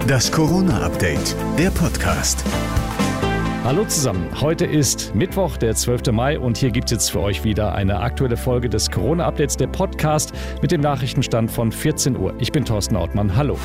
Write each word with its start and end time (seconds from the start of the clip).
Das 0.00 0.32
Corona-Update, 0.32 1.36
der 1.58 1.70
Podcast. 1.70 2.44
Hallo 3.62 3.84
zusammen, 3.84 4.28
heute 4.40 4.64
ist 4.64 5.14
Mittwoch, 5.14 5.56
der 5.56 5.74
12. 5.74 6.12
Mai 6.12 6.38
und 6.38 6.56
hier 6.56 6.70
gibt 6.70 6.86
es 6.86 6.92
jetzt 6.92 7.10
für 7.10 7.20
euch 7.20 7.44
wieder 7.44 7.74
eine 7.74 8.00
aktuelle 8.00 8.36
Folge 8.36 8.68
des 8.68 8.90
Corona-Updates, 8.90 9.56
der 9.56 9.68
Podcast 9.68 10.32
mit 10.60 10.72
dem 10.72 10.80
Nachrichtenstand 10.80 11.50
von 11.50 11.70
14 11.70 12.16
Uhr. 12.16 12.34
Ich 12.38 12.52
bin 12.52 12.64
Thorsten 12.64 12.96
Ortmann, 12.96 13.36
hallo. 13.36 13.58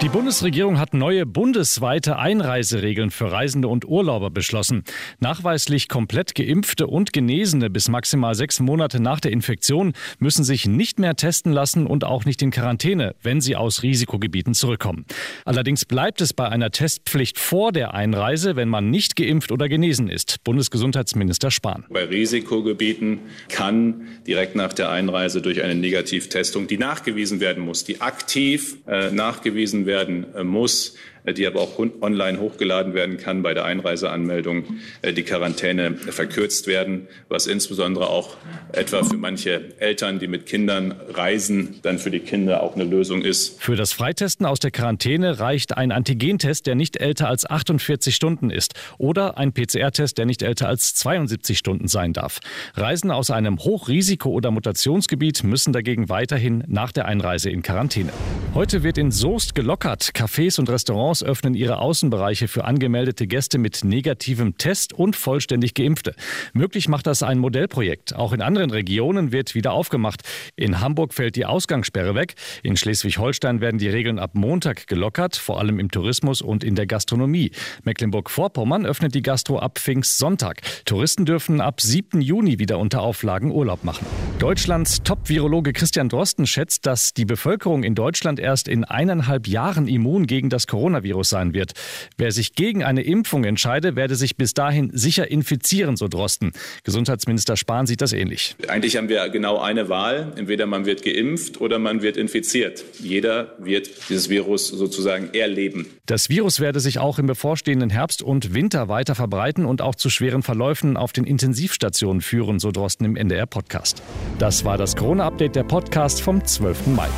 Die 0.00 0.08
Bundesregierung 0.08 0.78
hat 0.78 0.94
neue 0.94 1.26
bundesweite 1.26 2.20
Einreiseregeln 2.20 3.10
für 3.10 3.32
Reisende 3.32 3.66
und 3.66 3.84
Urlauber 3.84 4.30
beschlossen. 4.30 4.84
Nachweislich 5.18 5.88
komplett 5.88 6.36
geimpfte 6.36 6.86
und 6.86 7.12
Genesene 7.12 7.68
bis 7.68 7.88
maximal 7.88 8.36
sechs 8.36 8.60
Monate 8.60 9.00
nach 9.00 9.18
der 9.18 9.32
Infektion 9.32 9.94
müssen 10.20 10.44
sich 10.44 10.68
nicht 10.68 11.00
mehr 11.00 11.16
testen 11.16 11.52
lassen 11.52 11.84
und 11.84 12.04
auch 12.04 12.24
nicht 12.24 12.40
in 12.42 12.52
Quarantäne, 12.52 13.16
wenn 13.24 13.40
sie 13.40 13.56
aus 13.56 13.82
Risikogebieten 13.82 14.54
zurückkommen. 14.54 15.04
Allerdings 15.44 15.84
bleibt 15.84 16.20
es 16.20 16.32
bei 16.32 16.48
einer 16.48 16.70
Testpflicht 16.70 17.36
vor 17.36 17.72
der 17.72 17.92
Einreise, 17.92 18.54
wenn 18.54 18.68
man 18.68 18.90
nicht 18.90 19.16
geimpft 19.16 19.50
oder 19.50 19.68
genesen 19.68 20.08
ist. 20.08 20.44
Bundesgesundheitsminister 20.44 21.50
Spahn. 21.50 21.84
Bei 21.90 22.04
Risikogebieten 22.04 23.18
kann 23.48 24.06
direkt 24.28 24.54
nach 24.54 24.72
der 24.72 24.90
Einreise 24.90 25.42
durch 25.42 25.60
eine 25.64 25.74
Negativtestung, 25.74 26.68
die 26.68 26.78
nachgewiesen 26.78 27.40
werden 27.40 27.64
muss, 27.64 27.82
die 27.82 28.00
aktiv 28.00 28.76
äh, 28.86 29.10
nachgewiesen 29.10 29.87
werden 29.88 30.32
äh, 30.36 30.44
muss, 30.44 30.94
äh, 31.24 31.34
die 31.34 31.46
aber 31.46 31.60
auch 31.60 31.78
online 32.00 32.38
hochgeladen 32.38 32.94
werden 32.94 33.18
kann 33.18 33.42
bei 33.42 33.54
der 33.54 33.64
Einreiseanmeldung, 33.64 34.64
äh, 35.02 35.12
die 35.12 35.24
Quarantäne 35.24 35.94
verkürzt 35.94 36.68
werden, 36.68 37.08
was 37.28 37.48
insbesondere 37.48 38.08
auch 38.08 38.36
etwa 38.72 39.02
für 39.02 39.16
manche 39.16 39.74
Eltern, 39.80 40.20
die 40.20 40.28
mit 40.28 40.46
Kindern 40.46 40.94
reisen, 41.08 41.80
dann 41.82 41.98
für 41.98 42.10
die 42.10 42.20
Kinder 42.20 42.62
auch 42.62 42.74
eine 42.74 42.84
Lösung 42.84 43.22
ist. 43.22 43.60
Für 43.60 43.76
das 43.76 43.92
Freitesten 43.92 44.44
aus 44.46 44.60
der 44.60 44.70
Quarantäne 44.70 45.40
reicht 45.40 45.76
ein 45.76 45.90
Antigentest, 45.90 46.66
der 46.66 46.74
nicht 46.74 46.98
älter 46.98 47.28
als 47.28 47.48
48 47.48 48.14
Stunden 48.14 48.50
ist 48.50 48.74
oder 48.98 49.38
ein 49.38 49.52
PCR-Test, 49.52 50.18
der 50.18 50.26
nicht 50.26 50.42
älter 50.42 50.68
als 50.68 50.94
72 50.94 51.58
Stunden 51.58 51.88
sein 51.88 52.12
darf. 52.12 52.40
Reisen 52.74 53.10
aus 53.10 53.30
einem 53.30 53.58
Hochrisiko- 53.58 54.30
oder 54.30 54.50
Mutationsgebiet 54.50 55.42
müssen 55.44 55.72
dagegen 55.72 56.08
weiterhin 56.08 56.62
nach 56.66 56.92
der 56.92 57.06
Einreise 57.06 57.50
in 57.50 57.62
Quarantäne. 57.62 58.12
Heute 58.58 58.82
wird 58.82 58.98
in 58.98 59.12
Soest 59.12 59.54
gelockert. 59.54 60.10
Cafés 60.14 60.58
und 60.58 60.68
Restaurants 60.68 61.22
öffnen 61.22 61.54
ihre 61.54 61.78
Außenbereiche 61.78 62.48
für 62.48 62.64
angemeldete 62.64 63.28
Gäste 63.28 63.56
mit 63.56 63.84
negativem 63.84 64.58
Test 64.58 64.92
und 64.92 65.14
vollständig 65.14 65.74
Geimpfte. 65.74 66.16
Möglich 66.54 66.88
macht 66.88 67.06
das 67.06 67.22
ein 67.22 67.38
Modellprojekt. 67.38 68.16
Auch 68.16 68.32
in 68.32 68.42
anderen 68.42 68.70
Regionen 68.70 69.30
wird 69.30 69.54
wieder 69.54 69.70
aufgemacht. 69.70 70.22
In 70.56 70.80
Hamburg 70.80 71.14
fällt 71.14 71.36
die 71.36 71.46
Ausgangssperre 71.46 72.16
weg. 72.16 72.34
In 72.64 72.76
Schleswig-Holstein 72.76 73.60
werden 73.60 73.78
die 73.78 73.86
Regeln 73.88 74.18
ab 74.18 74.32
Montag 74.34 74.88
gelockert, 74.88 75.36
vor 75.36 75.60
allem 75.60 75.78
im 75.78 75.92
Tourismus 75.92 76.42
und 76.42 76.64
in 76.64 76.74
der 76.74 76.88
Gastronomie. 76.88 77.52
Mecklenburg-Vorpommern 77.84 78.86
öffnet 78.86 79.14
die 79.14 79.22
Gastro 79.22 79.60
ab 79.60 79.78
Pfingstsonntag. 79.78 80.62
Touristen 80.84 81.26
dürfen 81.26 81.60
ab 81.60 81.80
7. 81.80 82.20
Juni 82.20 82.58
wieder 82.58 82.80
unter 82.80 83.02
Auflagen 83.02 83.52
Urlaub 83.52 83.84
machen. 83.84 84.04
Deutschlands 84.40 85.04
Top-Virologe 85.04 85.72
Christian 85.72 86.08
Drosten 86.08 86.44
schätzt, 86.48 86.86
dass 86.86 87.14
die 87.14 87.24
Bevölkerung 87.24 87.84
in 87.84 87.94
Deutschland 87.94 88.40
erst 88.48 88.66
in 88.66 88.84
eineinhalb 88.84 89.46
Jahren 89.46 89.86
immun 89.86 90.26
gegen 90.26 90.48
das 90.48 90.66
Coronavirus 90.66 91.28
sein 91.28 91.52
wird. 91.52 91.72
Wer 92.16 92.32
sich 92.32 92.54
gegen 92.54 92.82
eine 92.82 93.02
Impfung 93.02 93.44
entscheide, 93.44 93.94
werde 93.94 94.16
sich 94.16 94.36
bis 94.36 94.54
dahin 94.54 94.90
sicher 94.94 95.30
infizieren, 95.30 95.98
so 95.98 96.08
Drosten. 96.08 96.52
Gesundheitsminister 96.82 97.58
Spahn 97.58 97.86
sieht 97.86 98.00
das 98.00 98.14
ähnlich. 98.14 98.56
Eigentlich 98.66 98.96
haben 98.96 99.10
wir 99.10 99.28
genau 99.28 99.58
eine 99.58 99.90
Wahl. 99.90 100.32
Entweder 100.36 100.64
man 100.64 100.86
wird 100.86 101.02
geimpft 101.02 101.60
oder 101.60 101.78
man 101.78 102.00
wird 102.00 102.16
infiziert. 102.16 102.82
Jeder 102.98 103.54
wird 103.58 103.90
dieses 104.08 104.30
Virus 104.30 104.68
sozusagen 104.68 105.34
erleben. 105.34 105.84
Das 106.06 106.30
Virus 106.30 106.58
werde 106.58 106.80
sich 106.80 106.98
auch 106.98 107.18
im 107.18 107.26
bevorstehenden 107.26 107.90
Herbst 107.90 108.22
und 108.22 108.54
Winter 108.54 108.88
weiter 108.88 109.14
verbreiten 109.14 109.66
und 109.66 109.82
auch 109.82 109.94
zu 109.94 110.08
schweren 110.08 110.42
Verläufen 110.42 110.96
auf 110.96 111.12
den 111.12 111.24
Intensivstationen 111.24 112.22
führen, 112.22 112.60
so 112.60 112.70
Drosten 112.70 113.04
im 113.04 113.14
NDR-Podcast. 113.14 114.02
Das 114.38 114.64
war 114.64 114.78
das 114.78 114.96
Corona-Update 114.96 115.54
der 115.54 115.64
Podcast 115.64 116.22
vom 116.22 116.42
12. 116.42 116.86
Mai. 116.86 117.08